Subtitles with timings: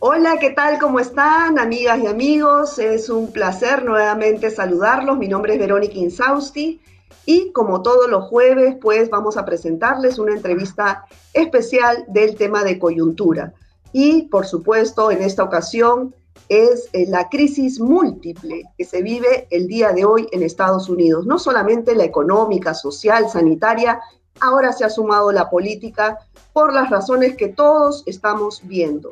[0.00, 0.78] Hola, ¿qué tal?
[0.78, 2.78] ¿Cómo están, amigas y amigos?
[2.78, 5.18] Es un placer nuevamente saludarlos.
[5.18, 6.80] Mi nombre es Verónica Insausti
[7.26, 12.78] y como todos los jueves, pues vamos a presentarles una entrevista especial del tema de
[12.78, 13.54] coyuntura.
[13.92, 16.14] Y, por supuesto, en esta ocasión
[16.48, 21.26] es eh, la crisis múltiple que se vive el día de hoy en Estados Unidos.
[21.26, 24.00] No solamente la económica, social, sanitaria,
[24.38, 26.20] ahora se ha sumado la política
[26.52, 29.10] por las razones que todos estamos viendo.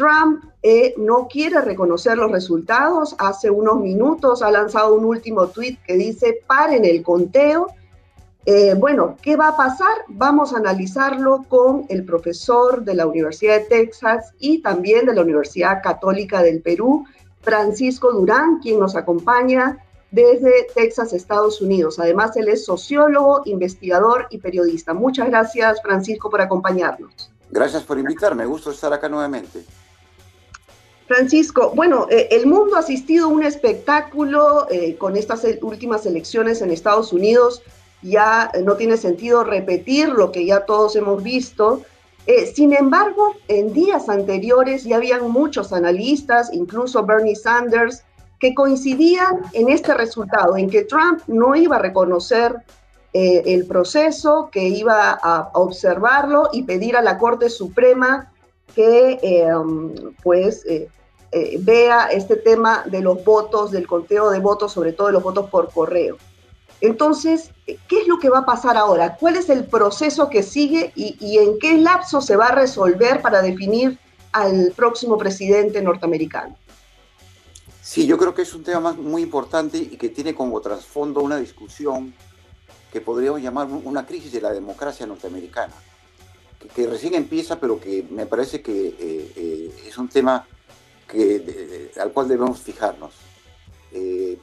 [0.00, 3.14] Trump eh, no quiere reconocer los resultados.
[3.18, 7.66] Hace unos minutos ha lanzado un último tuit que dice, paren el conteo.
[8.46, 9.94] Eh, bueno, ¿qué va a pasar?
[10.08, 15.20] Vamos a analizarlo con el profesor de la Universidad de Texas y también de la
[15.20, 17.04] Universidad Católica del Perú,
[17.42, 21.98] Francisco Durán, quien nos acompaña desde Texas, Estados Unidos.
[21.98, 24.94] Además, él es sociólogo, investigador y periodista.
[24.94, 27.30] Muchas gracias, Francisco, por acompañarnos.
[27.50, 28.44] Gracias por invitarme.
[28.44, 29.62] Me gusta estar acá nuevamente.
[31.10, 36.62] Francisco, bueno, eh, el mundo ha asistido a un espectáculo eh, con estas últimas elecciones
[36.62, 37.64] en Estados Unidos.
[38.00, 41.82] Ya no tiene sentido repetir lo que ya todos hemos visto.
[42.28, 48.04] Eh, sin embargo, en días anteriores ya habían muchos analistas, incluso Bernie Sanders,
[48.38, 52.54] que coincidían en este resultado, en que Trump no iba a reconocer
[53.12, 58.32] el proceso, que iba a, observarlo y pedir a la Corte Suprema
[58.76, 59.48] que
[60.22, 60.64] pues
[61.32, 65.22] eh, vea este tema de los votos, del conteo de votos, sobre todo de los
[65.22, 66.18] votos por correo.
[66.80, 69.16] Entonces, ¿qué es lo que va a pasar ahora?
[69.16, 73.42] ¿Cuál es el proceso que sigue y, en qué lapso se va a resolver para
[73.42, 73.98] definir
[74.32, 76.56] al próximo presidente norteamericano?
[77.82, 81.36] Sí, yo creo que es un tema muy importante y que tiene como trasfondo una
[81.36, 82.14] discusión
[82.92, 85.74] que podríamos llamar una crisis de la democracia norteamericana,
[86.74, 90.46] que, recién empieza, pero que me parece que eh, eh, es un tema
[91.10, 93.14] que, al cual debemos fijarnos.
[93.92, 94.38] Eh,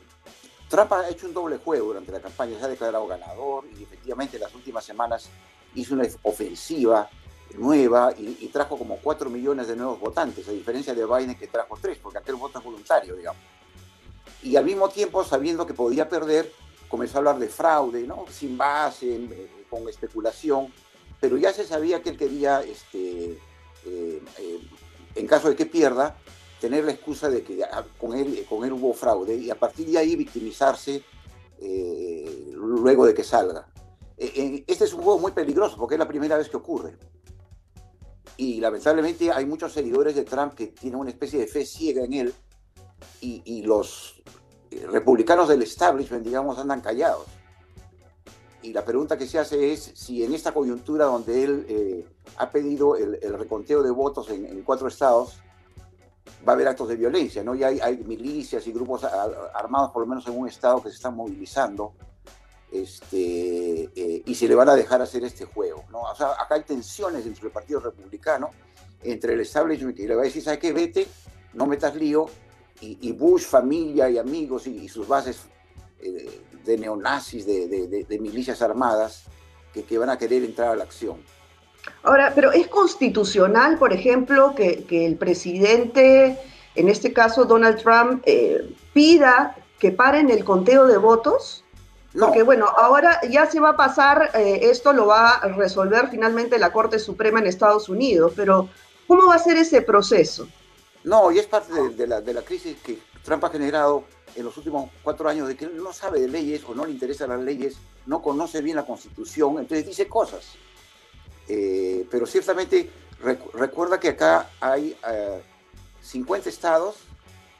[0.69, 4.35] Trump ha hecho un doble juego durante la campaña, se ha declarado ganador y efectivamente
[4.35, 5.29] en las últimas semanas
[5.75, 7.09] hizo una ofensiva
[7.55, 11.77] nueva y, trajo como 4 millones de nuevos votantes, a diferencia de Biden que trajo
[11.79, 13.41] 3, porque aquel voto es voluntario, digamos.
[14.43, 16.51] Y al mismo tiempo, sabiendo que podía perder,
[16.89, 18.25] comenzó a hablar de fraude, ¿no?
[18.29, 20.71] sin base, eh, con especulación,
[21.19, 23.39] pero ya se sabía que él quería, este,
[23.85, 24.21] eh,
[25.15, 26.17] en caso de que pierda,
[26.59, 27.63] tener la excusa de que
[27.99, 31.03] con él, con él hubo fraude y a partir de ahí victimizarse
[31.59, 33.67] eh, luego de que salga.
[34.17, 36.97] E, este es un juego muy peligroso porque es la primera vez que ocurre.
[38.37, 42.13] Y lamentablemente hay muchos seguidores de Trump que tienen una especie de fe ciega en
[42.13, 42.33] él
[43.21, 44.21] y, los
[44.91, 47.25] republicanos del establishment, digamos, andan callados.
[48.61, 52.05] Y la pregunta que se hace es si en esta coyuntura donde él eh,
[52.37, 55.39] ha pedido el, reconteo de votos en cuatro estados,
[56.47, 57.55] va a haber actos de violencia, ¿no?
[57.55, 61.15] Ya hay, milicias y grupos armados, por lo menos en un estado, que se están
[61.15, 61.93] movilizando,
[62.71, 66.01] este, eh, y se le van a dejar hacer este juego, ¿no?
[66.01, 68.49] O sea, acá hay tensiones dentro del Partido Republicano,
[69.03, 70.73] entre el establishment, y le va a decir, ¿sabes qué?
[70.73, 71.07] Vete,
[71.53, 72.27] no metas lío,
[72.79, 75.39] y, Bush, familia y amigos y, sus bases
[75.99, 79.23] eh, de neonazis, de, milicias armadas,
[79.73, 81.17] que, que van a querer entrar a la acción.
[82.03, 86.37] Ahora, pero ¿es constitucional, por ejemplo, que, el presidente,
[86.75, 91.63] en este caso Donald Trump, eh, pida que paren el conteo de votos?
[92.17, 96.57] Porque bueno, ahora ya se va a pasar, eh, esto lo va a resolver finalmente
[96.57, 98.69] la Corte Suprema en Estados Unidos, pero
[99.07, 100.47] ¿cómo va a ser ese proceso?
[101.03, 104.03] No, y es parte de, la, de la crisis que Trump ha generado
[104.35, 107.29] en los últimos cuatro años, de que no sabe de leyes o no le interesan
[107.29, 110.55] las leyes, no conoce bien la Constitución, entonces dice cosas.
[111.47, 112.89] Eh, pero ciertamente
[113.53, 114.95] recuerda que acá hay
[116.01, 116.97] 50 eh, estados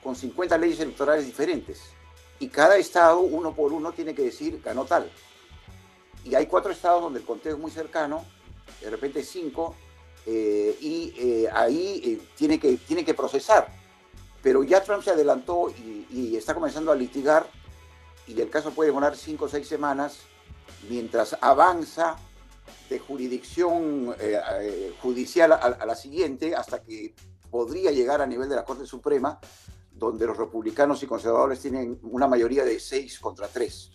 [0.03, 1.81] con 50 leyes electorales diferentes
[2.39, 5.09] y cada estado uno por uno tiene que decir ganó tal.
[6.23, 8.25] Y hay cuatro estados donde el conteo es muy cercano,
[8.81, 9.75] de repente cinco,
[10.25, 13.71] eh, y ahí tiene, que, tiene que procesar.
[14.43, 17.47] Pero ya Trump se adelantó y, y, está comenzando a litigar
[18.27, 20.19] y el caso puede demorar cinco o seis semanas
[20.89, 22.17] mientras avanza
[22.89, 27.13] de jurisdicción eh, eh, judicial a, la siguiente hasta que
[27.49, 29.39] podría llegar a nivel de la Corte Suprema,
[29.91, 33.91] donde los republicanos y conservadores tienen una mayoría de seis contra tres.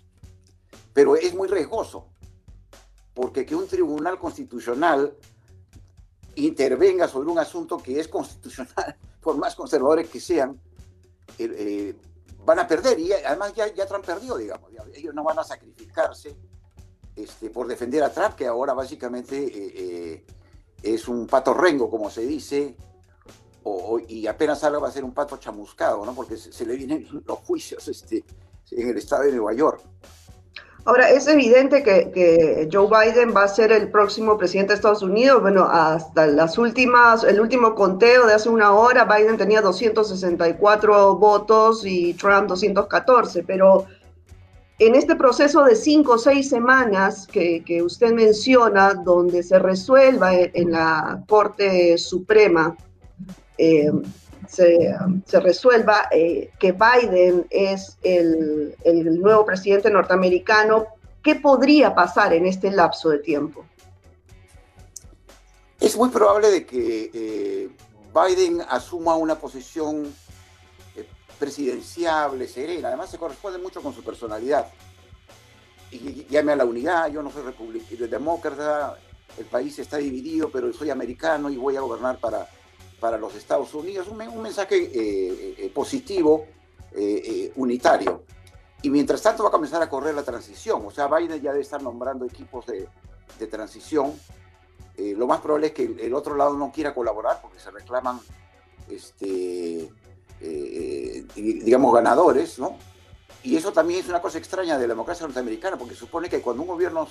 [0.92, 2.08] Pero es muy riesgoso,
[3.14, 5.16] porque que un tribunal constitucional
[6.34, 10.60] intervenga sobre un asunto que es constitucional, por más conservadores que sean,
[11.38, 11.94] eh,
[12.44, 12.98] van a perder.
[12.98, 14.70] Y además ya, ya Trump perdió, digamos.
[14.94, 16.36] Ellos no van a sacrificarse
[17.17, 20.25] este, por defender a Trump, que ahora básicamente eh, eh,
[20.82, 22.76] es un pato rengo, como se dice,
[24.09, 26.14] y apenas salga va a ser un pato chamuscado, ¿no?
[26.14, 28.25] Porque se, le vienen los juicios este,
[28.70, 29.82] en el estado de Nueva York.
[30.85, 35.41] Ahora, es evidente que, Joe Biden va a ser el próximo presidente de Estados Unidos.
[35.41, 41.87] Bueno, hasta las últimas, el último conteo de hace una hora, Biden tenía 264 votos
[41.87, 43.87] y Trump 214, pero
[44.78, 50.72] en este proceso de cinco o seis semanas que, usted menciona, donde se resuelva en,
[50.72, 52.76] la Corte Suprema,
[53.58, 53.92] eh,
[54.48, 58.74] se, resuelva eh, que Biden es el,
[59.20, 60.86] nuevo presidente norteamericano,
[61.22, 63.64] ¿qué podría pasar en este lapso de tiempo?
[65.80, 67.68] Es muy probable de que eh,
[68.14, 70.12] Biden asuma una posición
[71.42, 74.68] presidenciable, serena, además se corresponde mucho con su personalidad.
[75.90, 78.96] Y, llame a la unidad, yo no soy republicano, demócrata,
[79.36, 82.46] el país está dividido, pero soy americano y voy a gobernar para,
[83.00, 86.46] para los Estados Unidos, un, mensaje eh, eh, positivo,
[86.92, 88.22] eh, unitario.
[88.82, 91.62] Y mientras tanto va a comenzar a correr la transición, o sea, Biden ya debe
[91.62, 92.88] estar nombrando equipos de,
[93.48, 94.12] transición.
[94.96, 98.20] lo más probable es que el, otro lado no quiera colaborar porque se reclaman,
[98.88, 99.90] este,
[101.34, 102.76] digamos, ganadores, ¿no?
[103.44, 106.62] Y eso también es una cosa extraña de la democracia norteamericana, porque supone que cuando
[106.62, 107.08] un gobierno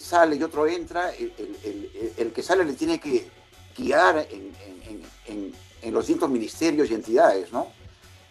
[0.00, 3.28] sale y otro entra, el que sale le tiene que
[3.76, 7.68] guiar en, los distintos ministerios y entidades, ¿no?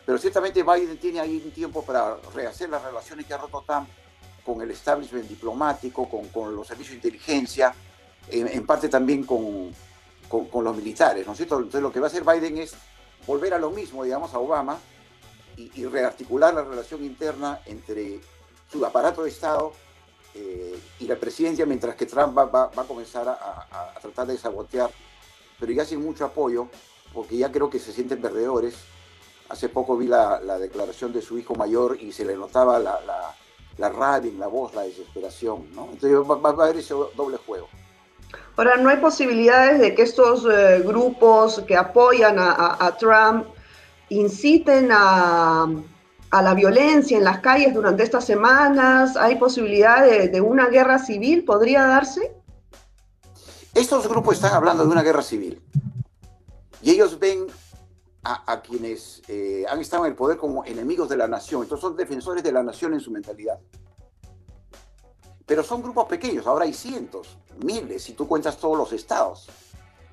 [0.05, 3.87] Pero ciertamente Biden tiene ahí un tiempo para rehacer las relaciones que ha roto Trump
[4.45, 7.73] con el establishment diplomático, con, los servicios de inteligencia,
[8.29, 9.73] en, parte también con,
[10.29, 11.57] con, los militares, ¿no es cierto?
[11.57, 12.75] Entonces lo que va a hacer Biden es
[13.25, 14.79] volver a lo mismo, digamos, a Obama
[15.57, 18.19] y, rearticular la relación interna entre
[18.71, 19.71] su aparato de Estado
[20.33, 24.37] eh, y la presidencia, mientras que Trump va, va, a comenzar a, a, tratar de
[24.37, 24.91] sabotear
[25.59, 26.67] pero ya sin mucho apoyo,
[27.13, 28.75] porque ya creo que se sienten perdedores.
[29.49, 32.99] Hace poco vi la, declaración de su hijo mayor y se le notaba la,
[33.77, 35.89] la, rabia en la voz, la desesperación, ¿no?
[35.91, 37.67] Entonces va, a haber ese doble juego.
[38.57, 43.47] Ahora, ¿no hay posibilidades de que estos eh, grupos que apoyan a, Trump
[44.09, 45.67] inciten a,
[46.31, 49.17] la violencia en las calles durante estas semanas?
[49.17, 51.43] ¿Hay posibilidad de, una guerra civil?
[51.43, 52.35] ¿Podría darse?
[53.73, 55.61] Estos grupos están hablando de una guerra civil
[56.81, 57.47] y ellos ven
[58.23, 61.63] a, quienes eh, han estado en el poder como enemigos de la nación.
[61.63, 63.59] Entonces son defensores de la nación en su mentalidad.
[65.45, 69.47] Pero son grupos pequeños, ahora hay cientos, miles, si tú cuentas todos los estados,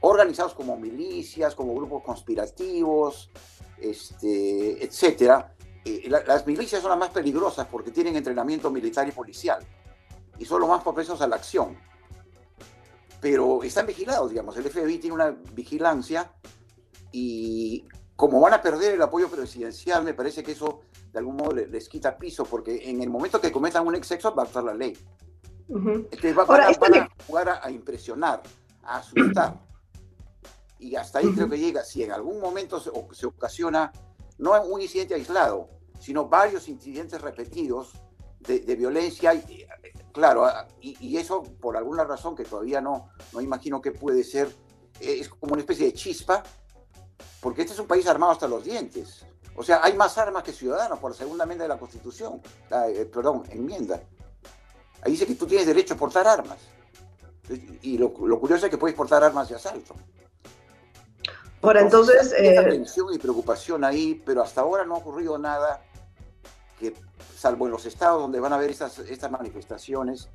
[0.00, 3.30] organizados como milicias, como grupos conspirativos,
[3.78, 5.46] este, etc.
[5.84, 9.64] Eh, las milicias son las más peligrosas porque tienen entrenamiento militar y policial
[10.38, 11.76] y son los más propensos a la acción
[13.22, 14.56] pero están vigilados, digamos.
[14.56, 16.32] El FBI tiene una vigilancia
[17.12, 17.86] y
[18.16, 20.80] como van a perder el apoyo presidencial, me parece que eso
[21.12, 24.42] de algún modo les, quita piso, porque en el momento que cometan un exceso va
[24.42, 24.98] a actuar la ley.
[25.74, 28.42] Entonces va, van, a, este jugar a, impresionar,
[28.82, 29.60] a asustar.
[30.78, 31.84] Y hasta ahí creo que llega.
[31.84, 33.92] Si en algún momento se, se ocasiona,
[34.38, 35.68] no un incidente aislado,
[36.00, 37.92] sino varios incidentes repetidos
[38.40, 39.32] de, de violencia,
[40.12, 44.48] Claro, ah, y, eso por alguna razón que todavía no, no imagino que puede ser,
[45.00, 46.42] eh, es como una especie de chispa,
[47.40, 49.24] porque este es un país armado hasta los dientes.
[49.56, 52.42] O sea, hay más armas que ciudadanos por la segunda enmienda de la Constitución,
[52.88, 54.02] eh, perdón, enmienda.
[55.02, 56.58] Ahí dice que tú tienes derecho a portar armas.
[57.82, 59.94] Y lo, curioso es que puedes portar armas de asalto.
[61.60, 62.32] Ahora, entonces...
[62.32, 62.62] Hay eh...
[62.62, 65.82] tensión y preocupación ahí, pero hasta ahora no ha ocurrido nada
[66.78, 66.94] que
[67.36, 70.28] salvo en los estados donde van a haber estas, estas manifestaciones,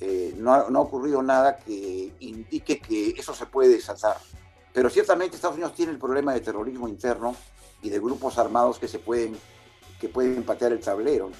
[0.00, 4.16] eh, no, ha, ocurrido nada que indique que eso se puede desatar.
[4.72, 7.36] Pero ciertamente Estados Unidos tiene el problema de terrorismo interno
[7.82, 9.36] y de grupos armados que se pueden,
[10.00, 11.30] que pueden patear el tablero.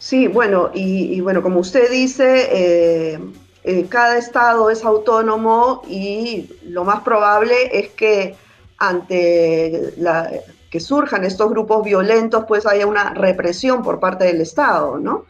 [0.00, 3.20] Sí, bueno, y, bueno, como usted dice, eh,
[3.64, 8.34] eh, cada estado es autónomo y lo más probable es que
[8.78, 10.30] ante la,
[10.70, 15.26] que surjan estos grupos violentos, pues haya una represión por parte del Estado, ¿no?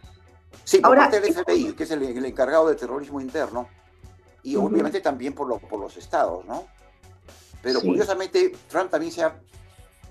[0.63, 3.69] Sí, por Ahora, parte del FBI, que es el, encargado de terrorismo interno,
[4.45, 6.67] y obviamente también por, por los estados, ¿no?
[7.61, 9.35] Pero curiosamente, Trump también se ha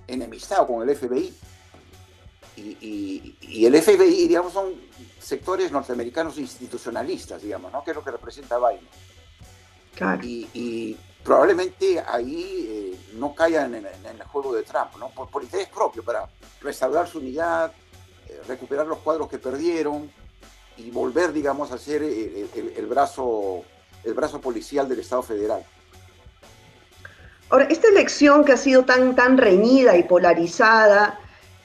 [0.05, 1.33] enemistado con el FBI.
[2.59, 4.73] Y, el FBI, digamos, son
[5.19, 7.83] sectores norteamericanos institucionalistas, digamos, ¿no?
[7.83, 8.87] Que es lo que representa Biden.
[9.95, 10.21] Claro.
[10.23, 15.09] y probablemente ahí eh, no caigan en, el juego de Trump, ¿no?
[15.09, 16.27] Por, interés propio, para
[16.61, 17.71] restaurar su unidad,
[18.27, 20.11] eh, recuperar los cuadros que perdieron
[20.77, 23.63] y volver, digamos, a ser eh, el, brazo,
[24.03, 25.63] el brazo policial del Estado federal.
[27.49, 31.18] Ahora, esta elección que ha sido tan, tan reñida y polarizada,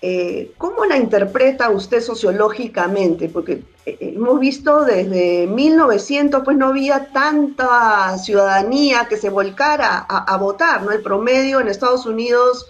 [0.06, 3.30] eh, ¿cómo la interpreta usted sociológicamente?
[3.30, 10.36] Porque eh, hemos visto desde 1900, pues no había tanta ciudadanía que se volcara a,
[10.36, 10.90] votar, ¿no?
[10.90, 12.66] El promedio en Estados Unidos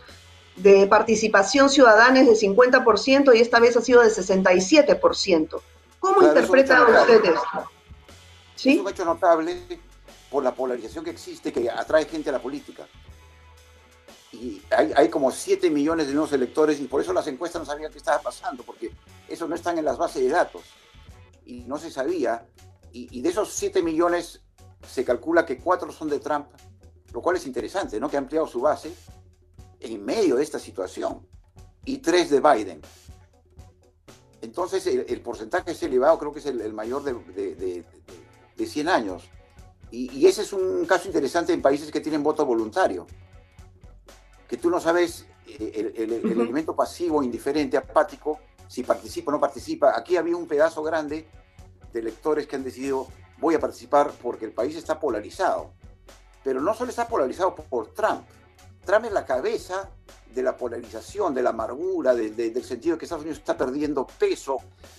[0.54, 5.60] de participación ciudadana es de 50% y esta vez ha sido de 67%.
[5.98, 7.70] ¿Cómo interpreta usted esto?
[8.54, 8.74] ¿Sí?
[8.74, 9.60] Es un hecho notable
[10.30, 12.86] por la polarización que existe que atrae gente a la política
[14.34, 17.92] y hay, como 7 millones de nuevos electores y por eso las encuestas no sabían
[17.92, 18.90] qué estaba pasando, porque
[19.28, 20.62] eso no están en las bases de datos
[21.46, 22.46] y no se sabía.
[22.92, 24.42] Y, de esos 7 millones
[24.88, 26.46] se calcula que 4 son de Trump,
[27.12, 28.08] lo cual es interesante, ¿no?
[28.08, 28.92] Que ha ampliado su base
[29.80, 31.26] en medio de esta situación
[31.84, 32.82] y 3 de Biden.
[34.42, 37.84] Entonces el, porcentaje es elevado, creo que es el, mayor de,
[38.56, 39.24] de, 100 años.
[39.90, 43.06] Y, y ese es un caso interesante en países que tienen voto voluntario
[44.64, 49.92] tú no sabes eh, el, elemento pasivo, indiferente, apático, si participa o no participa.
[49.94, 51.28] Aquí había un pedazo grande
[51.92, 53.06] de electores que han decidido
[53.38, 55.72] voy a participar porque el país está polarizado.
[56.42, 58.22] Pero no solo está polarizado por Trump.
[58.86, 59.90] Trump es la cabeza
[60.34, 64.56] de la polarización, de la amargura, del sentido de que Estados Unidos está perdiendo peso,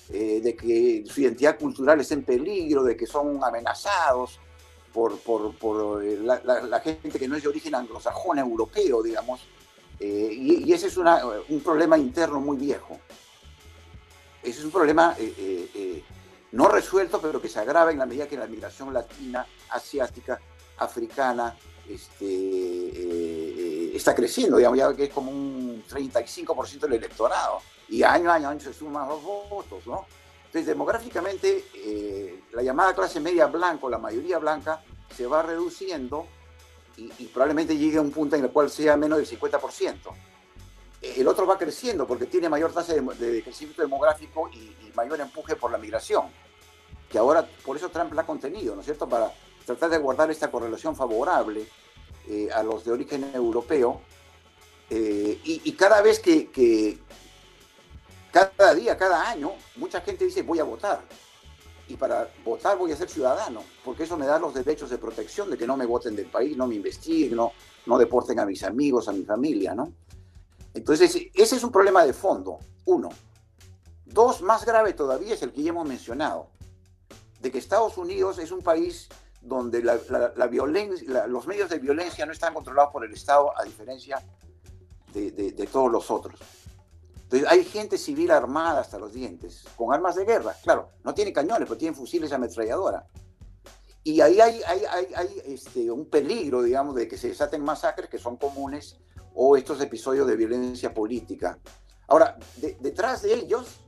[0.09, 4.39] eh, de que su identidad cultural está en peligro, de que son amenazados,
[4.95, 5.19] por,
[5.57, 9.41] por, eh, la, gente que no es de origen anglosajón europeo, digamos,
[9.99, 12.99] eh, y, ese es un problema interno muy viejo.
[14.43, 16.03] Ese es un problema eh,
[16.51, 20.39] no resuelto, pero que se agrava en la medida que la migración latina, asiática,
[20.77, 21.55] africana,
[21.87, 23.15] este,
[23.95, 28.59] está creciendo, digamos, ya que es como un 35% del electorado, y año a año
[28.59, 30.05] se suman los votos, ¿no?
[30.55, 34.81] Entonces, demográficamente, eh, la llamada clase media blanca, la mayoría blanca,
[35.13, 36.27] se va reduciendo
[36.97, 39.97] y, probablemente llegue a un punto en el cual sea menos del 50%.
[41.01, 45.71] El otro va creciendo porque tiene mayor tasa de, crecimiento demográfico y, mayor empuje por
[45.71, 46.27] la migración,
[47.09, 49.09] que ahora por eso Trump la ha contenido, ¿no es cierto?
[49.09, 49.31] Para
[49.65, 51.67] tratar de guardar esta correlación favorable
[52.27, 54.01] eh, a los de origen europeo.
[54.89, 56.99] Eh, y, cada vez que,
[58.31, 61.01] cada día, cada año, mucha gente dice voy a votar.
[61.87, 65.49] Y para votar voy a ser ciudadano, porque eso me da los derechos de protección
[65.49, 67.51] de que no me voten del país, no me investiguen, no,
[67.85, 69.91] no deporten a mis amigos, a mi familia, ¿no?
[70.73, 73.09] Entonces, ese es un problema de fondo, uno.
[74.05, 76.47] Dos, más grave todavía es el que ya hemos mencionado,
[77.39, 79.07] de que Estados Unidos es un país
[79.41, 84.23] donde la, violencia, los medios de violencia no están controlados por el Estado, a diferencia
[85.13, 86.39] de todos los otros.
[87.25, 90.55] Entonces, hay gente civil armada hasta los dientes, con armas de guerra.
[90.63, 93.07] Claro, no tiene cañones, pero tienen fusiles ametralladora.
[94.03, 98.37] Y ahí hay, hay, este, un peligro, digamos, de que se desaten masacres que son
[98.37, 98.99] comunes
[99.33, 101.57] o estos episodios de violencia política.
[102.07, 102.37] Ahora,
[102.79, 103.79] detrás de ellos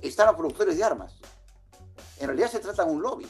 [0.00, 1.20] están los productores de armas.
[2.18, 3.28] En realidad se trata de un lobby.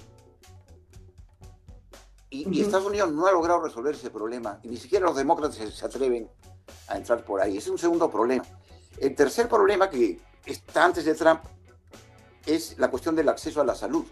[2.31, 4.59] Y, Estados Unidos no ha logrado resolver ese problema.
[4.63, 6.31] Y ni siquiera los demócratas se atreven
[6.89, 7.59] a entrar por ahí.
[7.59, 8.45] Ese es un segundo problema.
[8.99, 11.41] El tercer problema que está antes de Trump
[12.47, 14.05] es la cuestión del acceso a la salud.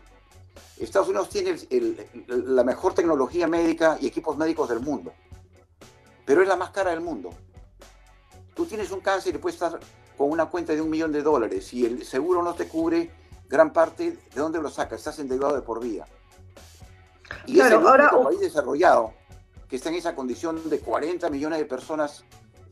[0.78, 1.56] Estados Unidos tiene
[2.28, 5.12] la mejor tecnología médica y equipos médicos del mundo,
[6.24, 7.30] pero es la más cara del mundo.
[8.54, 9.78] Tú tienes un cáncer y puedes estar
[10.16, 13.10] con una cuenta de un millón de dólares y el seguro no te cubre
[13.48, 15.00] gran parte, ¿de dónde lo sacas?
[15.00, 16.06] Estás endeudado de por vida.
[17.46, 18.10] Y es el ahora...
[18.10, 19.12] país desarrollado
[19.68, 22.24] que está en esa condición de 40 millones de personas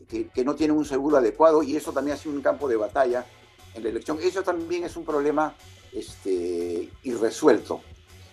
[0.09, 3.27] que, no tienen un seguro adecuado y eso también ha sido un campo de batalla
[3.75, 4.19] en la elección.
[4.23, 5.55] Eso también es un problema
[5.93, 7.83] este, irresuelto.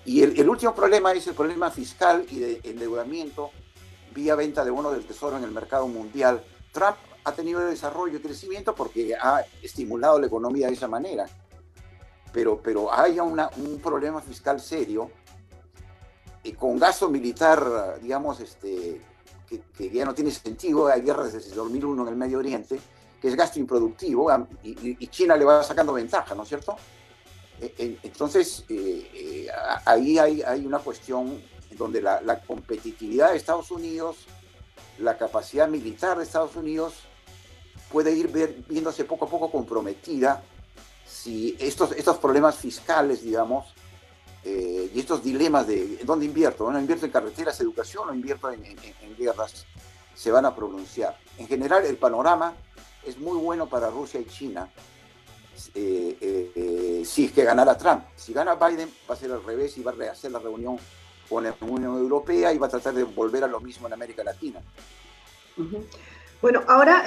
[0.05, 3.49] Y el, último problema es el problema fiscal y de endeudamiento
[4.13, 6.43] vía venta de bonos del tesoro en el mercado mundial.
[6.71, 11.25] Trump ha tenido desarrollo y crecimiento porque ha estimulado la economía de esa manera.
[12.31, 15.09] Pero, pero hay una, un problema fiscal serio
[16.43, 19.01] y con gasto militar, digamos, este,
[19.47, 22.79] que, ya no tiene sentido, hay guerras desde 2001 en el Medio Oriente,
[23.21, 24.29] que es gasto improductivo
[24.63, 26.75] y, China le va sacando ventaja, ¿no es cierto?
[27.61, 29.47] E, entonces, eh, eh,
[29.85, 34.17] ahí hay, hay, una cuestión donde la, la, competitividad de Estados Unidos,
[34.99, 36.93] la capacidad militar de Estados Unidos
[37.91, 38.29] puede ir
[38.67, 40.43] viéndose poco a poco comprometida
[41.05, 43.73] si estos, estos problemas fiscales, digamos,
[44.47, 46.79] eh, y estos dilemas de dónde invierto, ¿no?
[46.79, 48.61] invierto en carreteras, educación o invierto en,
[49.17, 49.65] guerras,
[50.13, 51.17] se van a pronunciar.
[51.39, 52.53] En general, el panorama
[53.03, 54.69] es muy bueno para Rusia y China
[55.73, 58.03] eh, eh, si es que ganara Trump.
[58.15, 60.77] Si gana Biden, va a ser al revés y va a rehacer la reunión
[61.27, 64.23] con la Unión Europea y va a tratar de volver a lo mismo en América
[64.23, 64.61] Latina.
[66.39, 67.03] Bueno, ahora,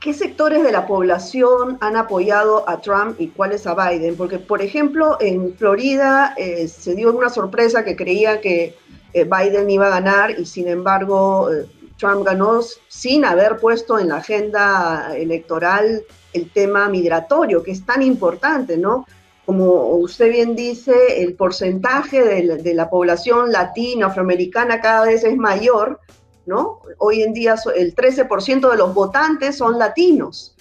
[0.00, 4.16] ¿qué sectores de la población han apoyado a Trump y cuáles a Biden?
[4.16, 8.76] Porque, por ejemplo, en Florida eh, se dio una sorpresa que creía que
[9.12, 11.66] eh, Biden iba a ganar y sin embargo eh,
[11.96, 16.02] Trump ganó sin haber puesto en la agenda electoral
[16.32, 19.06] el tema migratorio, que es tan importante, ¿no?
[19.46, 26.00] Como usted bien dice, el porcentaje de la, población latina, afroamericana cada vez es mayor,
[26.46, 26.80] ¿no?
[26.98, 30.54] Hoy en día el 13% de los votantes son latinos.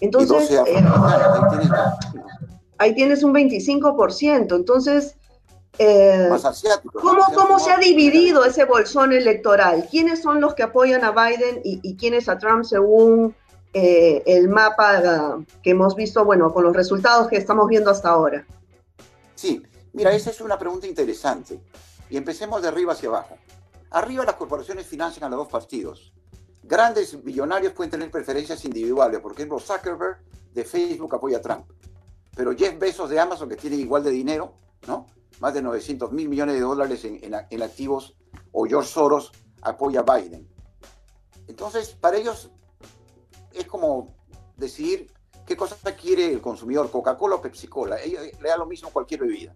[0.00, 0.84] Entonces, eh,
[2.78, 4.56] ahí tienes un 25%.
[4.56, 5.16] Entonces,
[5.78, 6.28] eh,
[6.92, 9.86] ¿cómo, se ha dividido ese bolsón electoral?
[9.90, 13.34] ¿Quiénes son los que apoyan a Biden y, quiénes a Trump según
[13.72, 18.46] eh, el mapa que hemos visto, bueno, con los resultados que estamos viendo hasta ahora?
[19.34, 19.62] Sí,
[19.92, 21.60] mira, esa es una pregunta interesante.
[22.08, 23.36] Y empecemos de arriba hacia abajo.
[23.90, 26.12] Arriba las corporaciones financian a los dos partidos.
[26.62, 29.20] Grandes millonarios pueden tener preferencias individuales.
[29.20, 30.18] Por ejemplo, Zuckerberg
[30.52, 31.70] de Facebook apoya a Trump.
[32.34, 34.54] Pero Jeff Bezos de Amazon, que tiene igual de dinero,
[34.86, 35.06] ¿no?
[35.40, 38.16] más de 900 mil millones de dólares en, activos,
[38.52, 40.48] o George Soros apoya a Biden.
[41.46, 42.50] Entonces, para ellos
[43.52, 44.14] es como
[44.56, 45.12] decidir
[45.46, 47.96] qué cosa quiere el consumidor, Coca-Cola o Pepsi-Cola.
[48.04, 49.54] Le da lo mismo cualquier bebida.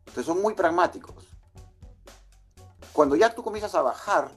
[0.00, 1.26] Entonces son muy pragmáticos.
[2.92, 4.30] Cuando ya tú comienzas a bajar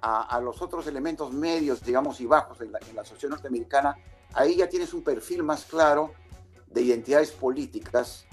[0.00, 3.96] a, los otros elementos medios, digamos, y bajos en la, en sociedad norteamericana,
[4.34, 6.12] ahí ya tienes un perfil más claro
[6.66, 8.26] de identidades políticas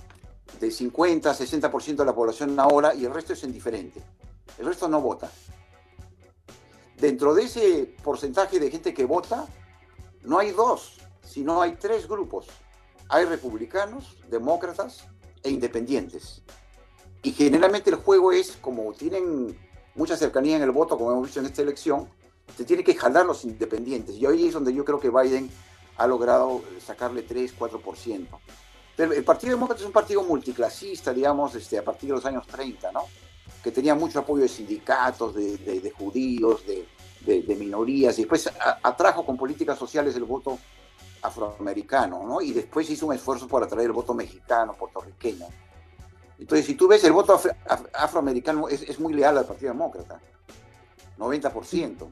[0.59, 4.01] de 50, 60% de la población ahora y el resto es indiferente.
[4.57, 5.31] El resto no vota.
[6.97, 9.47] Dentro de ese porcentaje de gente que vota,
[10.23, 12.47] no hay dos, sino hay tres grupos.
[13.07, 15.05] Hay republicanos, demócratas
[15.41, 16.43] e independientes.
[17.23, 19.57] Y generalmente el juego es, como tienen
[19.95, 22.09] mucha cercanía en el voto, como hemos visto en esta elección,
[22.57, 24.15] se tiene que jalar los independientes.
[24.15, 25.49] Y ahí es donde yo creo que Biden
[25.97, 28.27] ha logrado sacarle 3, 4%
[28.97, 32.91] el Partido Demócrata es un partido multiclasista, digamos, este, a partir de los años 30,
[32.91, 33.03] ¿no?
[33.63, 38.49] Que tenía mucho apoyo de sindicatos, de, judíos, de, minorías, y después
[38.83, 40.57] atrajo con políticas sociales el voto
[41.21, 42.41] afroamericano, ¿no?
[42.41, 45.45] Y después hizo un esfuerzo por atraer el voto mexicano, puertorriqueño.
[46.41, 47.39] Entonces, si tú ves, el voto
[47.93, 50.19] afroamericano es, muy leal al Partido Demócrata,
[51.19, 52.07] 90%.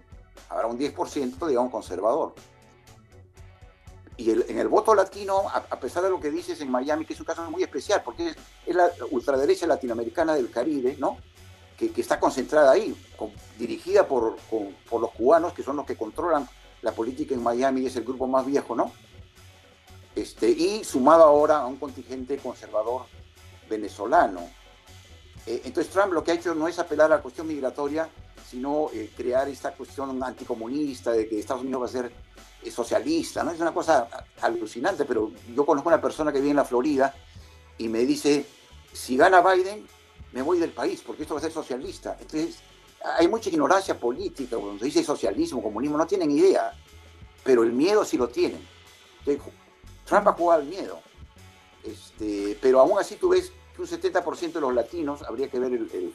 [0.50, 2.36] Habrá un 10%, digamos, conservador.
[4.18, 7.20] Y en el voto latino, a, pesar de lo que dices en Miami, que es
[7.20, 8.36] un caso muy especial, porque
[8.68, 11.18] es, la ultraderecha latinoamericana del Caribe, ¿no?
[11.76, 12.96] Que, está concentrada ahí,
[13.58, 16.48] dirigida por, los cubanos, que son los que controlan
[16.84, 18.92] la política en Miami, y es el grupo más viejo, ¿no?
[20.16, 23.08] Este, y sumado ahora a un contingente conservador
[23.70, 24.42] venezolano.
[25.46, 28.10] Eh, entonces Trump lo que ha hecho no es apelar a la cuestión migratoria,
[28.50, 32.12] sino eh, crear esta cuestión anticomunista de que Estados Unidos va a ser
[32.72, 33.52] socialista, ¿no?
[33.52, 34.10] Es una cosa
[34.42, 37.16] alucinante, pero yo conozco una persona que vive en la Florida
[37.78, 38.46] y me dice,
[38.92, 39.88] si gana Biden,
[40.34, 42.18] me voy del país, porque esto va a ser socialista.
[42.20, 42.60] Entonces,
[43.18, 46.74] hay mucha ignorancia política, cuando se dice socialismo, comunismo, no tienen idea,
[47.44, 48.68] pero el miedo sí lo tienen.
[50.06, 51.00] Trump ha jugado al miedo,
[51.84, 53.52] este, pero aún así tú ves
[53.88, 56.14] que un 70% de los latinos, habría que ver el,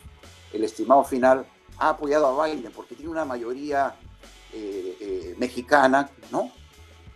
[0.52, 1.46] el estimado final,
[1.78, 3.96] ha apoyado a Biden, porque tiene una mayoría
[4.52, 6.50] eh, eh, mexicana, ¿no?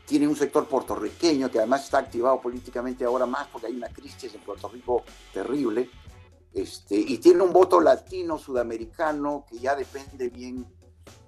[0.05, 4.35] Tiene un sector puertorriqueño que además está activado políticamente ahora más porque hay una crisis
[4.35, 5.91] en Puerto Rico terrible.
[6.53, 10.67] Este, y tiene un voto latino, sudamericano, que ya depende bien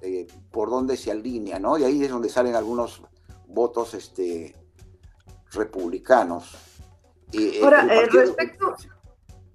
[0.01, 1.79] eh, por dónde se alinea, ¿no?
[1.79, 3.03] Y ahí es donde salen algunos
[3.47, 4.57] votos este,
[5.53, 6.57] republicanos.
[7.63, 8.75] Ahora, respecto...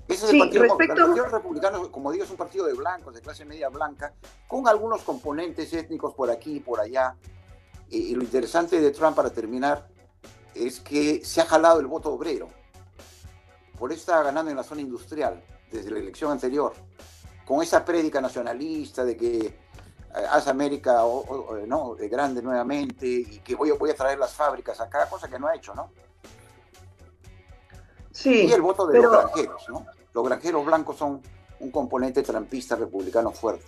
[0.07, 3.43] Ese es el partido, partido republicano, como digo, es un partido de blancos, de clase
[3.43, 4.13] media blanca,
[4.47, 7.15] con algunos componentes étnicos por aquí y por allá.
[7.89, 9.87] Y, lo interesante de Trump, para terminar,
[10.53, 12.49] es que se ha jalado el voto obrero.
[13.79, 16.73] Por eso está ganando en la zona industrial, desde la elección anterior,
[17.45, 19.53] con esa prédica nacionalista de que eh,
[20.29, 21.03] hace América
[21.67, 21.95] ¿no?
[21.95, 25.47] de grande nuevamente y que voy, voy a traer las fábricas acá, cosa que no
[25.47, 25.91] ha hecho, ¿no?
[28.15, 29.85] Sí, y el voto de los granjeros, ¿no?
[30.13, 31.21] Los granjeros blancos son
[31.59, 33.65] un componente trampista republicano fuerte.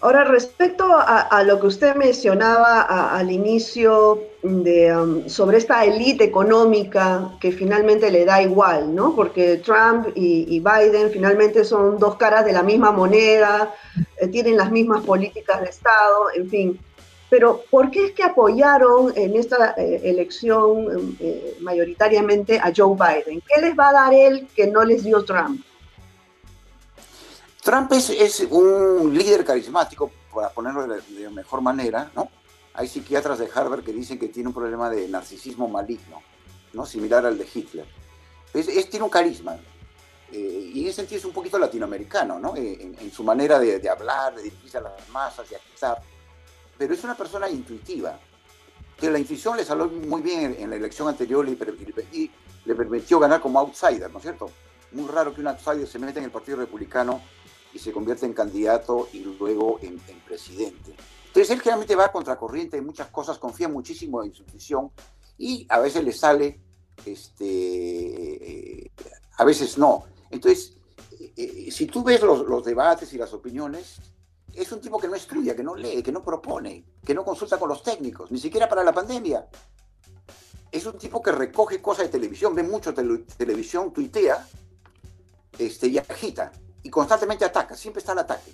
[0.00, 7.32] Ahora, respecto a, lo que usted mencionaba al inicio de, um, sobre esta élite económica
[7.40, 9.14] que finalmente le da igual, ¿no?
[9.14, 13.74] Porque Trump y, Biden finalmente son dos caras de la misma moneda,
[14.16, 16.80] eh, tienen las mismas políticas de Estado, en fin.
[17.30, 23.42] Pero ¿por qué es que apoyaron en esta eh, elección eh, mayoritariamente a Joe Biden?
[23.46, 25.62] ¿Qué les va a dar él que no les dio Trump?
[27.62, 32.30] Trump es, un líder carismático, para ponerlo de mejor manera, ¿no?
[32.72, 36.22] Hay psiquiatras de Harvard que dicen que tiene un problema de narcisismo maligno,
[36.72, 36.86] ¿no?
[36.86, 37.86] Similar al de Hitler.
[38.54, 39.58] Es, tiene un carisma,
[40.32, 42.54] eh, y en ese sentido es un poquito latinoamericano, ¿no?
[42.56, 46.00] Eh, en, su manera de, hablar, de dirigirse a las masas, de acusar.
[46.78, 48.18] Pero es una persona intuitiva,
[48.96, 51.52] que la intuición le salió muy bien en, la elección anterior y,
[52.12, 52.30] y,
[52.64, 54.50] le permitió ganar como outsider, ¿no es cierto?
[54.92, 57.20] Muy raro que un outsider se meta en el Partido Republicano
[57.72, 60.94] y se convierte en candidato y luego en, presidente.
[61.26, 64.90] Entonces él generalmente va a contracorriente en muchas cosas, confía muchísimo en su intuición
[65.36, 66.60] y a veces le sale,
[67.04, 68.90] este,
[69.36, 70.04] a veces no.
[70.30, 70.76] Entonces,
[71.20, 74.00] eh, eh, si tú ves los, debates y las opiniones,
[74.62, 77.58] es un tipo que no estudia, que no lee, que no propone, que no consulta
[77.58, 79.48] con los técnicos, ni siquiera para la pandemia.
[80.70, 84.46] Es un tipo que recoge cosas de televisión, ve mucho televisión, tuitea
[85.58, 86.52] este, y agita.
[86.82, 88.52] Y constantemente ataca, siempre está al ataque,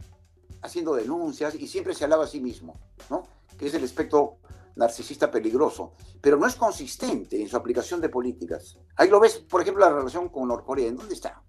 [0.62, 2.74] haciendo denuncias y siempre se alaba a sí mismo,
[3.10, 3.26] ¿no?
[3.58, 4.38] que es el aspecto
[4.76, 8.78] narcisista peligroso, pero no es consistente en su aplicación de políticas.
[8.96, 10.88] Ahí lo ves, por ejemplo, la relación con Norcorea.
[10.88, 11.42] ¿En dónde está?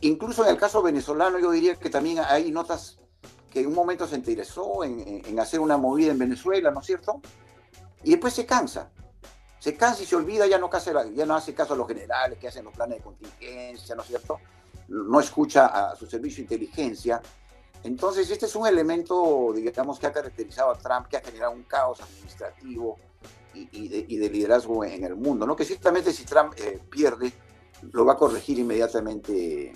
[0.00, 2.98] Incluso en el caso venezolano, yo diría que también hay notas
[3.50, 7.20] que en un momento se interesó en, hacer una movida en Venezuela, ¿no es cierto?
[8.04, 8.90] Y después se cansa.
[9.58, 12.38] Se cansa y se olvida, ya no, hace, ya no hace caso a los generales
[12.38, 14.38] que hacen los planes de contingencia, ¿no es cierto?
[14.88, 17.20] No escucha a su servicio de inteligencia.
[17.82, 21.64] Entonces, este es un elemento, digamos, que ha caracterizado a Trump, que ha generado un
[21.64, 22.98] caos administrativo
[23.54, 25.56] y, de, liderazgo en el mundo, ¿no?
[25.56, 27.32] Que ciertamente si Trump eh, pierde,
[27.92, 29.72] lo va a corregir inmediatamente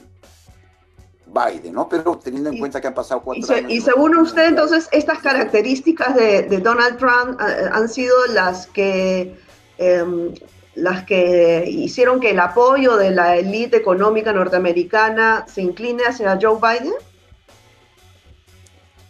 [1.26, 1.88] Biden, ¿no?
[1.88, 3.70] Pero teniendo en cuenta que han pasado cuatro años.
[3.70, 9.38] Y según usted, entonces, estas características de, Donald Trump eh, han sido las que,
[9.78, 10.34] em,
[10.74, 16.58] las que hicieron que el apoyo de la élite económica norteamericana se incline hacia Joe
[16.60, 16.94] Biden.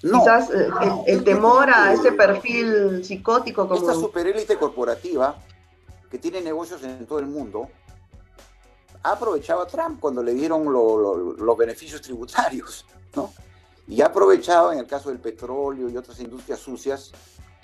[0.01, 0.69] Quizás eh,
[1.07, 3.81] el, temor a ese perfil psicótico como...
[3.81, 5.37] Esta superélite corporativa
[6.11, 7.69] que tiene negocios en todo el mundo
[9.03, 13.33] ha aprovechado a Trump cuando le dieron los beneficios tributarios, ¿no?
[13.89, 17.13] Y ha aprovechado en el caso del petróleo y otras industrias sucias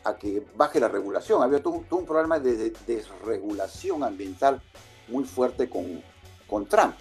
[0.05, 1.43] a que baje la regulación.
[1.43, 4.61] Había todo, un problema de, desregulación ambiental
[5.07, 6.03] muy fuerte con,
[6.49, 6.97] con Trump.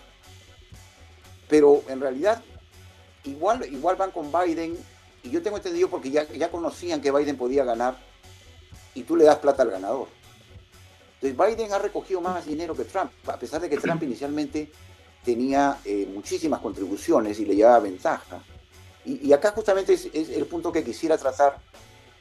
[1.50, 2.43] Pero en realidad,
[3.23, 4.78] igual, igual van con Biden,
[5.23, 7.97] y yo tengo entendido porque ya, ya conocían que Biden podía ganar,
[8.93, 10.08] y tú le das plata al ganador.
[11.21, 14.71] Entonces Biden ha recogido más dinero que Trump, a pesar de que Trump inicialmente
[15.25, 18.43] tenía eh, muchísimas contribuciones y le llevaba ventaja.
[19.03, 21.60] Y, acá justamente es, el punto que quisiera tratar,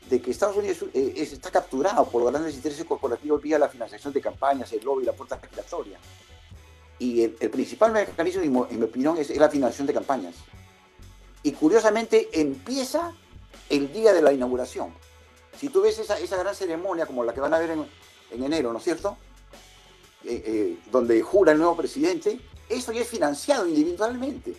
[0.08, 4.12] de que Estados Unidos eh, está capturado por los grandes intereses corporativos vía la financiación
[4.12, 5.98] de campañas, el lobby la puerta respiratoria.
[7.00, 10.36] Y el, principal mecanismo, en mi opinión, es, la financiación de campañas.
[11.42, 13.12] Y curiosamente empieza
[13.68, 14.94] el día de la inauguración.
[15.58, 17.86] Si tú ves esa gran ceremonia como la que van a ver en,
[18.30, 19.16] en enero, ¿no es cierto?
[20.24, 24.56] Eh, eh, donde jura el nuevo presidente, eso ya es financiado individualmente,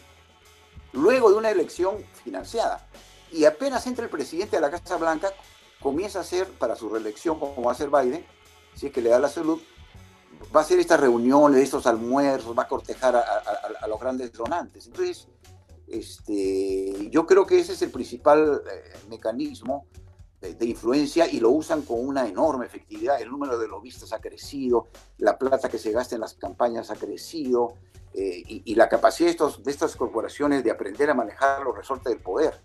[0.94, 2.88] luego de una elección financiada.
[3.32, 5.34] Y apenas entra el presidente a la Casa Blanca,
[5.82, 8.26] comienza a hacer para su reelección, como va a hacer Biden,
[8.76, 9.60] si es que le da la salud,
[10.56, 14.88] va a hacer estas reuniones, estos almuerzos, va a cortejar a, los grandes donantes.
[14.88, 15.28] Entonces,
[15.88, 19.86] este, yo creo que ese es el principal eh, mecanismo
[20.42, 23.22] de, influencia y lo usan con una enorme efectividad.
[23.22, 26.96] El número de lobistas ha crecido, la plata que se gasta en las campañas ha
[26.96, 27.76] crecido
[28.14, 32.12] eh, y, la capacidad de, estos, de estas corporaciones de aprender a manejar los resortes
[32.12, 32.60] del poder,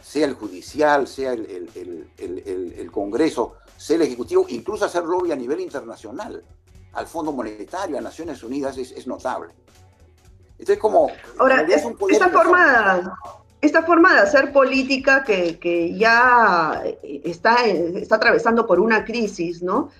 [0.00, 5.36] sea el judicial, sea el, el, el, Congreso, sea el Ejecutivo, incluso hacer lobby a
[5.36, 6.42] nivel internacional,
[6.92, 9.54] al Fondo Monetario, a Naciones Unidas, es, es notable.
[10.52, 11.08] Entonces, como...
[11.38, 13.16] Ahora, es un poder esta forma
[13.60, 19.90] esta forma de hacer política que, ya está, está, atravesando por una crisis, ¿no?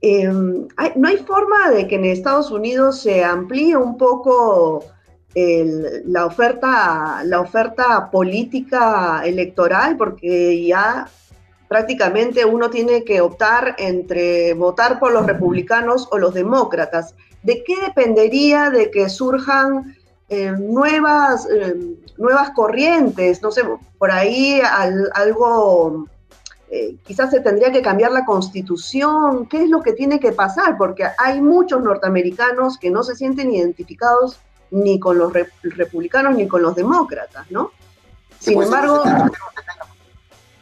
[0.00, 4.84] Em, no hay forma de que en Estados Unidos se amplíe un poco
[6.06, 11.08] la, oferta, la oferta política electoral, porque ya
[11.68, 17.14] prácticamente uno tiene que optar entre votar por los republicanos o los demócratas.
[17.42, 19.96] ¿De qué dependería de que surjan
[20.28, 21.76] eh, nuevas, eh,
[22.16, 23.62] nuevas corrientes, no sé,
[23.96, 24.60] por ahí
[25.14, 26.08] algo,
[26.68, 30.76] eh, quizás se tendría que cambiar la constitución, ¿qué es lo que tiene que pasar?
[30.76, 34.40] Porque hay muchos norteamericanos que no se sienten identificados
[34.72, 37.70] ni con los republicanos ni con los demócratas, ¿no?
[38.40, 39.04] Sin embargo,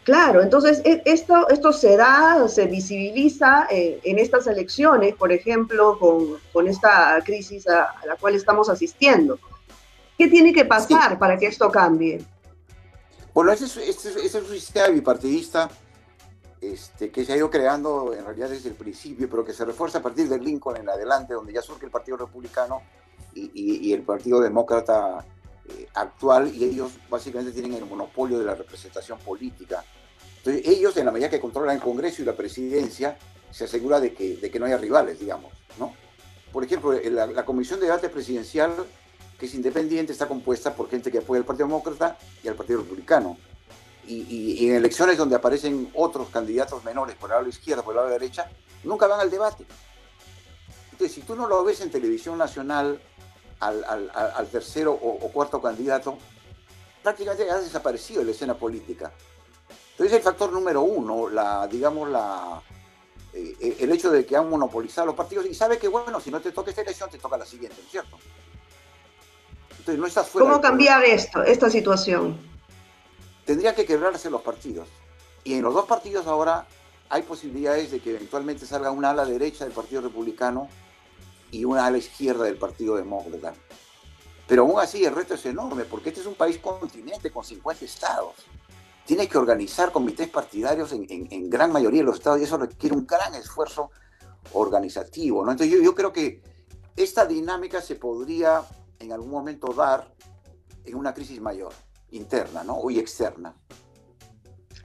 [0.05, 5.98] claro, entonces e, esto, esto se da, se visibiliza en estas elecciones, por ejemplo,
[6.53, 9.38] con, esta crisis a la cual estamos asistiendo.
[10.16, 12.24] ¿Qué tiene que pasar para que esto cambie?
[13.33, 15.68] Bueno, ese es, un sistema bipartidista
[16.61, 19.98] este, que se ha ido creando en realidad desde el principio, pero que se refuerza
[19.98, 22.83] a partir de Lincoln en adelante, donde ya surge el Partido Republicano
[23.35, 25.24] y, el Partido Demócrata
[25.68, 29.85] eh, actual, y ellos básicamente tienen el monopolio de la representación política.
[30.38, 33.18] Entonces, ellos, en la medida que controlan el Congreso y la presidencia,
[33.50, 35.92] se asegura de que, de que no haya rivales, digamos, ¿no?
[36.53, 38.72] Por ejemplo, la, la Comisión de Debate Presidencial
[39.38, 42.81] que es independiente, está compuesta por gente que apoya al Partido Demócrata y al Partido
[42.81, 43.37] Republicano.
[44.07, 48.11] Y, en elecciones donde aparecen otros candidatos menores por el lado izquierda, por el lado
[48.11, 48.51] derecha,
[48.83, 49.64] nunca van al debate.
[50.92, 53.01] Entonces, si tú no lo ves en televisión nacional
[53.61, 56.18] al, tercero o, cuarto candidato,
[57.03, 59.11] prácticamente ha desaparecido la escena política.
[59.92, 62.62] Entonces, el factor número uno, la, digamos, la,
[63.33, 66.40] eh, el hecho de que han monopolizado los partidos y sabe que, bueno, si no
[66.40, 68.18] te toca esta elección, te toca la siguiente, ¿no es cierto?
[70.33, 72.38] ¿Cómo cambiar esto, esta situación?
[73.44, 74.88] Tendría que quebrarse los partidos.
[75.44, 76.66] Y en los dos partidos ahora
[77.11, 80.68] hay posibilidades de que eventualmente salga una ala derecha del Partido Republicano
[81.51, 83.55] y una ala izquierda del Partido Demócrata.
[84.47, 87.85] Pero aún así el reto es enorme, porque este es un país continente con 50
[87.85, 88.35] estados.
[89.05, 93.07] Tiene que organizar comités partidarios en, gran mayoría de los estados y eso requiere un
[93.07, 93.90] gran esfuerzo
[94.55, 95.44] organizativo.
[95.44, 95.53] ¿no?
[95.53, 96.42] Entonces yo, yo creo que
[96.97, 98.64] esta dinámica se podría
[99.04, 100.08] en algún momento dar
[100.84, 101.72] en una crisis mayor,
[102.10, 102.90] interna ¿no?
[102.90, 103.54] y externa.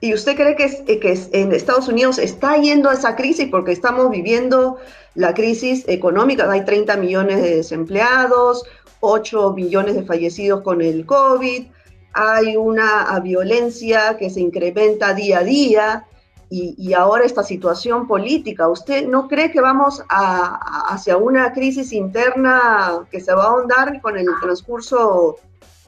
[0.00, 3.72] ¿Y usted cree que, es, que en Estados Unidos está yendo a esa crisis porque
[3.72, 4.78] estamos viviendo
[5.14, 6.50] la crisis económica?
[6.50, 8.64] Hay 30 millones de desempleados,
[9.00, 11.66] 8 millones de fallecidos con el COVID,
[12.12, 16.06] hay una violencia que se incrementa día a día
[16.52, 18.68] y, ahora esta situación política.
[18.68, 24.18] ¿Usted no cree que vamos hacia una crisis interna que se va a ahondar con
[24.18, 25.36] el transcurso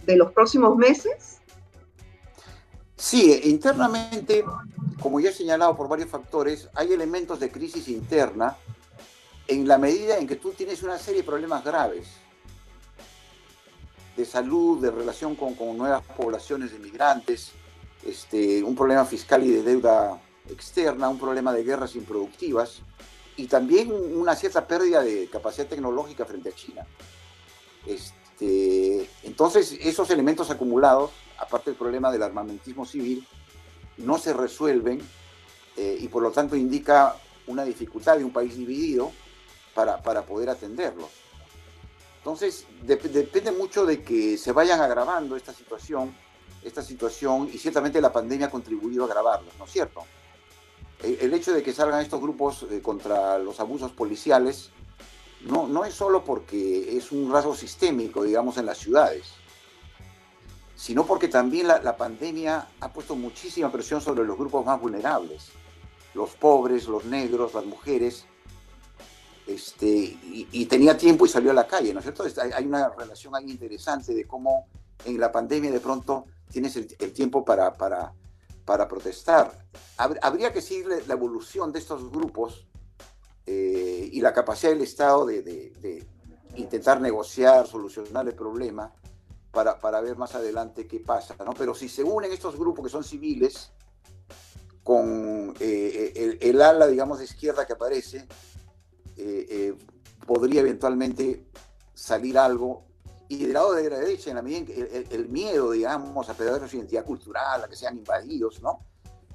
[0.06, 1.40] de los próximos meses?
[2.96, 4.44] Sí, internamente,
[5.00, 8.56] como ya he señalado por varios factores, hay elementos de crisis interna
[9.48, 12.06] en la medida en que tú tienes una serie de problemas graves
[14.16, 17.50] de salud, de relación con, nuevas poblaciones de migrantes,
[18.06, 22.82] este, un problema fiscal y de deuda externa, un problema de guerras improductivas
[23.36, 26.86] y también una cierta pérdida de capacidad tecnológica frente a China.
[27.86, 33.26] Este, entonces, esos elementos acumulados, aparte del problema del armamentismo civil,
[33.98, 35.00] no se resuelven
[35.76, 39.12] eh, y por lo tanto indica una dificultad de un país dividido
[39.74, 41.08] para, para poder atenderlos.
[42.18, 46.14] Entonces, depende mucho de que se vayan agravando esta situación,
[46.62, 50.04] esta situación, y ciertamente la pandemia ha contribuido a agravarla, ¿no es cierto?
[51.02, 54.70] El hecho de que salgan estos grupos eh, contra los abusos policiales
[55.44, 59.32] no, no es solo porque es un rasgo sistémico, digamos, en las ciudades,
[60.76, 65.50] sino porque también la, pandemia ha puesto muchísima presión sobre los grupos más vulnerables,
[66.14, 68.24] los pobres, los negros, las mujeres,
[69.46, 72.24] este, y, tenía tiempo y salió a la calle, ¿no es cierto?
[72.54, 74.66] Hay una relación ahí interesante de cómo
[75.04, 78.12] en la pandemia de pronto tienes el, tiempo para, para,
[78.64, 79.66] para protestar.
[79.96, 82.66] Habría que seguir la evolución de estos grupos
[83.46, 86.06] eh, y la capacidad del Estado de,
[86.56, 88.92] intentar negociar, solucionar el problema
[89.50, 91.36] para, ver más adelante qué pasa.
[91.44, 91.54] ¿no?
[91.54, 93.70] Pero si se unen estos grupos que son civiles
[94.82, 98.26] con eh, el, el, ala, digamos, de izquierda que aparece,
[99.16, 99.74] eh,
[100.26, 101.46] podría eventualmente
[101.94, 102.91] salir algo
[103.32, 106.34] y del lado de la derecha, en la medida en que el, miedo, digamos, a
[106.34, 108.80] perder su identidad cultural, a que sean invadidos, ¿no?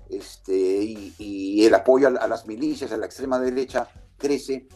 [0.08, 4.68] Este, y, el apoyo a, las milicias, a la extrema derecha, crece,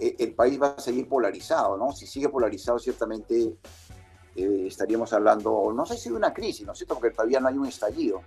[0.00, 1.92] eh, el país va a seguir polarizado, ¿no?
[1.92, 3.56] Si sigue polarizado, ciertamente
[4.34, 6.94] eh, estaríamos hablando, no sé si de una crisis, ¿no es cierto?
[6.94, 8.22] Porque todavía no hay un estallido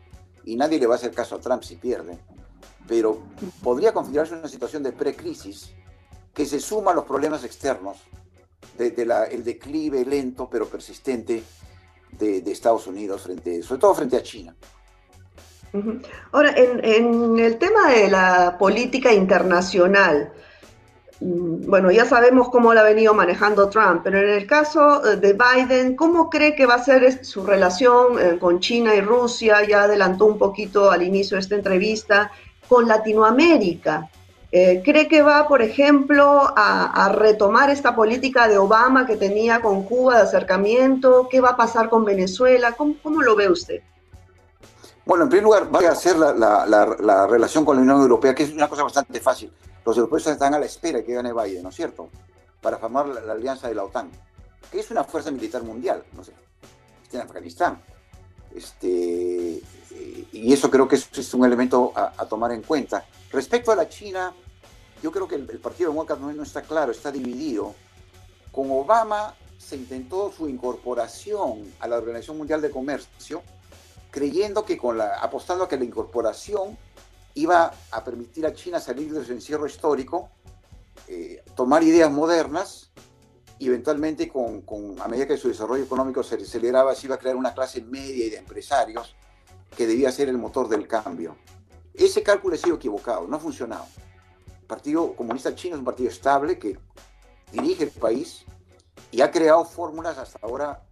[0.46, 2.18] y nadie le va a hacer caso a Trump si pierde.
[2.88, 3.24] Pero
[3.62, 5.72] podría configurarse una situación de precrisis
[6.34, 7.98] que se suma a los problemas externos
[8.80, 11.44] de, el declive lento pero persistente
[12.18, 14.56] de, Estados Unidos, frente, sobre todo frente a China.
[16.32, 20.34] Ahora, en, el tema de la política internacional,
[21.20, 25.18] mm, bueno, ya sabemos cómo la ha venido manejando Trump, pero en el caso eh,
[25.18, 29.64] de Biden, ¿cómo cree que va a ser su relación eh, con China y Rusia?
[29.64, 32.32] Ya adelantó un poquito al inicio de esta entrevista,
[32.68, 34.10] con Latinoamérica.
[34.52, 39.84] Eh, ¿Cree que va, por ejemplo, a, retomar esta política de Obama que tenía con
[39.84, 41.28] Cuba de acercamiento?
[41.30, 42.72] ¿Qué va a pasar con Venezuela?
[42.74, 43.82] ¿Cómo, lo ve usted?
[45.06, 48.52] Bueno, en primer lugar, va a ser la, relación con la Unión Europea, que es
[48.52, 49.52] una cosa bastante fácil.
[49.86, 52.10] Los europeos están a la espera de que gane Biden, ¿no es cierto?
[52.60, 54.10] Para formar la, alianza de la OTAN.
[54.72, 56.34] que es una fuerza militar mundial, no sé,
[57.04, 57.82] está en Afganistán.
[58.56, 63.06] Este, y eso creo que es, un elemento a, tomar en cuenta.
[63.32, 64.34] Respecto a la China,
[65.02, 67.74] yo creo que el, Partido Demócrata no, no está claro, está dividido.
[68.52, 73.42] Con Obama se intentó su incorporación a la Organización Mundial de Comercio,
[74.12, 76.78] creyendo que con la, apostando a que la incorporación
[77.36, 80.30] iba a permitir a China salir de su encierro histórico,
[81.08, 82.92] eh, tomar ideas modernas
[83.58, 84.64] y eventualmente con,
[85.02, 88.26] a medida que su desarrollo económico se aceleraba, se iba a crear una clase media
[88.26, 89.16] y de empresarios
[89.76, 91.36] que debía ser el motor del cambio.
[91.94, 93.86] Ese cálculo ha sido equivocado, no ha funcionado.
[94.62, 96.78] El Partido Comunista Chino es un partido estable que
[97.52, 98.46] dirige el país
[99.12, 100.84] y ha creado fórmulas hasta ahora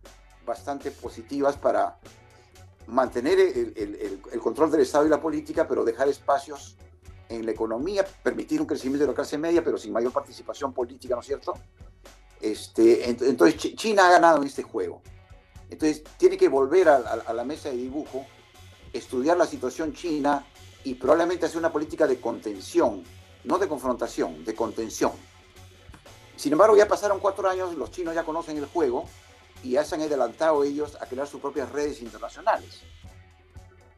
[0.46, 2.00] bastante positivas para
[2.88, 6.78] mantener el, control del Estado y la política, pero dejar espacios
[7.30, 11.14] en la economía, permitir un crecimiento de la clase media, pero sin mayor participación política,
[11.14, 11.54] ¿no es cierto?
[12.40, 15.02] Este, entonces China ha ganado en este juego.
[15.70, 18.26] Entonces tiene que volver a, la mesa de dibujo,
[18.94, 20.46] estudiar la situación china
[20.84, 23.04] y probablemente hacer una política de contención,
[23.44, 25.12] no de confrontación, de contención.
[26.36, 29.06] Sin embargo, ya pasaron cuatro años, los chinos ya conocen el juego
[29.64, 32.84] y ya se han adelantado ellos a crear sus propias redes internacionales.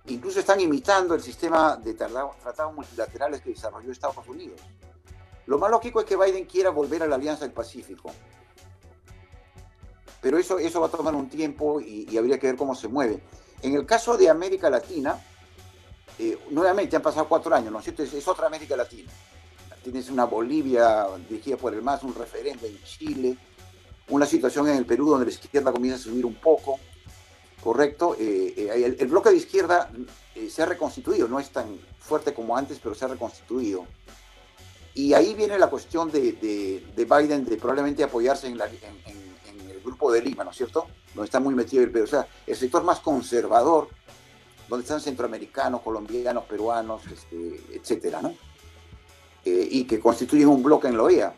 [0.07, 4.59] Incluso están imitando el sistema de tratados multilaterales que desarrolló Estados Unidos.
[5.45, 8.11] Lo más lógico es que Biden quiera volver a la Alianza del Pacífico.
[10.21, 13.21] Pero eso, eso va a tomar un tiempo y, habría que ver cómo se mueve.
[13.61, 15.19] En el caso de América Latina,
[16.17, 18.03] eh, nuevamente han pasado cuatro años, ¿no es cierto?
[18.03, 19.11] Es, otra América Latina.
[19.83, 23.37] Tienes una Bolivia dirigida por el MAS, un referente en Chile,
[24.09, 26.79] una situación en el Perú donde la izquierda comienza a subir un poco,
[27.63, 28.15] ¿correcto?
[28.19, 29.89] Eh, eh, el, bloque de izquierda
[30.49, 33.85] se ha reconstituido, no es tan fuerte como antes, pero se ha reconstituido.
[34.93, 38.61] Y ahí viene la cuestión de, Biden de probablemente apoyarse en, el
[39.89, 40.87] grupo de Lima, ¿no es cierto?
[41.13, 42.05] Donde está muy metido el Perú.
[42.05, 43.89] O sea, el sector más conservador,
[44.67, 48.33] donde están centroamericanos, colombianos, peruanos, este, etcétera, ¿no?
[49.45, 51.33] y que constituyen un bloque en la OEA.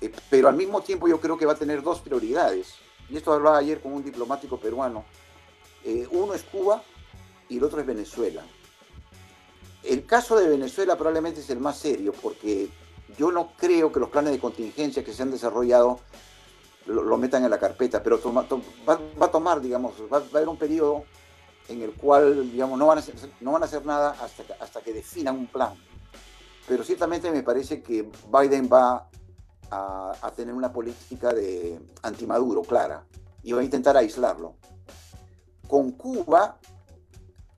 [0.00, 2.74] Eh, pero al mismo tiempo yo creo que va a tener dos prioridades.
[3.08, 5.04] Y esto hablaba ayer con un diplomático peruano.
[5.84, 6.82] Eh, uno es Cuba
[7.48, 8.42] y el otro es Venezuela.
[9.82, 12.68] El caso de Venezuela probablemente es el más serio porque
[13.18, 16.00] yo no creo que los planes de contingencia que se han desarrollado
[16.86, 21.04] lo, metan en la carpeta, pero va, a tomar, digamos, va, a haber un periodo
[21.68, 24.80] en el cual, digamos, no van a hacer, no van a hacer nada hasta, hasta
[24.80, 25.74] que definan un plan.
[26.66, 29.08] Pero ciertamente me parece que Biden va
[29.70, 33.04] a, tener una política de antimaduro clara
[33.42, 34.56] y va a intentar aislarlo.
[35.68, 36.58] Con Cuba,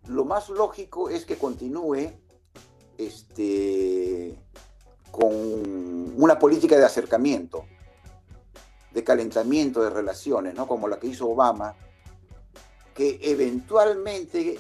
[0.08, 2.12] lo más lógico es que continúe
[2.98, 4.38] este,
[5.10, 5.32] con
[6.16, 7.64] una política de acercamiento,
[8.96, 10.66] de calentamiento de relaciones, ¿no?
[10.66, 11.76] como la que hizo Obama,
[12.94, 14.58] que eventualmente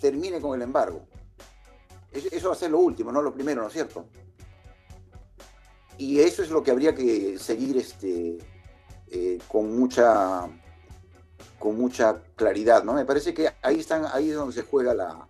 [0.00, 1.00] termine con el embargo.
[2.12, 4.04] Eso va a ser lo último, no lo primero, ¿no es cierto?
[6.00, 8.38] y eso es lo que habría que seguir este,
[9.10, 10.48] eh, con, mucha,
[11.58, 12.82] con mucha claridad.
[12.84, 12.94] ¿no?
[12.94, 15.28] Me parece que ahí, están, ahí es donde se juega la,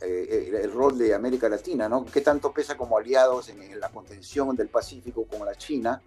[0.00, 2.06] eh, el, rol de América Latina, ¿no?
[2.06, 6.00] ¿Qué tanto pesa como aliados en, la contención del Pacífico como la China?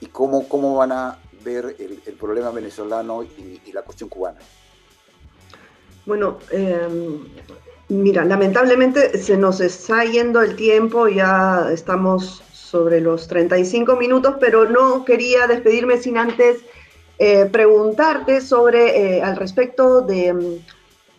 [0.00, 4.38] ¿Y cómo, cómo van a ver el, problema venezolano y, la cuestión cubana?
[6.06, 7.24] Bueno, em,
[7.88, 14.68] mira, lamentablemente se nos está yendo el tiempo, ya estamos sobre los 35 minutos, pero
[14.68, 16.58] no quería despedirme sin antes
[17.18, 20.62] eh, preguntarte sobre, eh, al respecto de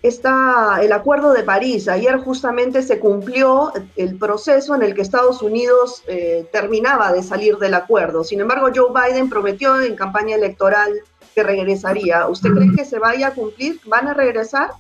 [0.01, 1.87] esta, el Acuerdo de París.
[1.87, 7.57] Ayer justamente se cumplió el proceso en el que Estados Unidos eh, terminaba de salir
[7.57, 8.23] del acuerdo.
[8.23, 10.93] Sin embargo, Joe Biden prometió en campaña electoral
[11.35, 12.27] que regresaría.
[12.27, 13.79] ¿Usted cree que se vaya a cumplir?
[13.85, 14.71] ¿Van a regresar?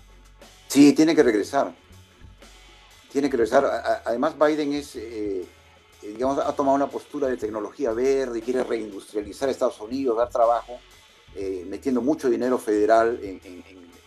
[0.67, 1.71] Sí, tiene que regresar.
[3.11, 4.01] Tiene que regresar.
[4.05, 4.95] Además, Biden es
[6.01, 10.79] eh, digamos, ha tomado una postura de tecnología verde quiere reindustrializar Estados Unidos, dar trabajo,
[11.35, 13.39] eh, metiendo mucho dinero federal en,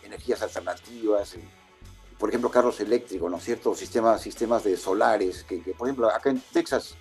[0.05, 1.35] energías alternativas,
[2.17, 3.75] por ejemplo, carros eléctricos, ¿no es cierto?
[3.75, 6.95] Sistemas, sistemas de solares, que, por ejemplo, acá en Texas,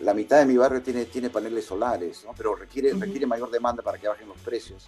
[0.00, 2.32] la mitad de mi barrio tiene, tiene paneles solares, ¿no?
[2.36, 4.86] pero requiere, requiere mayor demanda para que bajen los precios.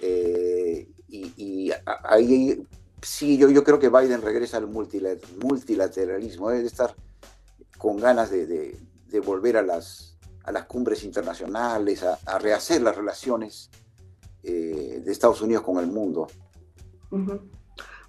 [0.00, 1.70] Eh, y,
[2.04, 2.66] ahí
[3.02, 6.94] sí, yo, yo creo que Biden regresa al multilateralismo, debe estar
[7.76, 8.78] con ganas de,
[9.24, 13.70] volver a las, a las cumbres internacionales, a, rehacer las relaciones
[14.42, 16.28] eh, de Estados Unidos con el mundo.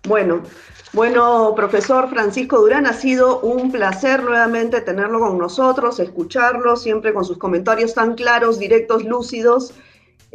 [0.07, 0.43] Bueno,
[0.91, 7.23] bueno, profesor Francisco Durán, ha sido un placer nuevamente tenerlo con nosotros, escucharlo, siempre con
[7.23, 9.73] sus comentarios tan claros, directos, lúcidos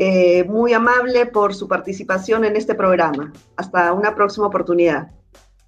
[0.00, 3.32] eh, muy amable por su participación en este programa.
[3.56, 5.10] Hasta una próxima oportunidad.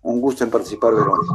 [0.03, 1.34] Un gusto en participar, Verónica.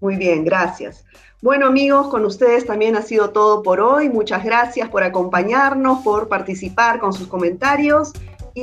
[0.00, 1.04] Muy bien, gracias.
[1.40, 4.08] Bueno amigos, con ustedes también ha sido todo por hoy.
[4.08, 8.12] Muchas gracias por acompañarnos, por participar con sus comentarios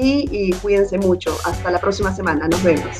[0.02, 1.36] y, cuídense mucho.
[1.46, 2.48] Hasta la próxima semana.
[2.48, 2.98] Nos vemos.